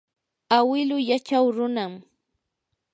[0.57, 1.93] awilu yachaw runam.